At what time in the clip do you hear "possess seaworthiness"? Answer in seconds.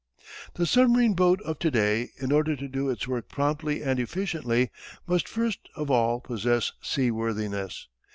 6.21-7.87